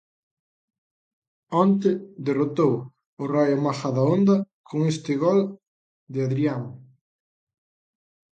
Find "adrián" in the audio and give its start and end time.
6.27-6.63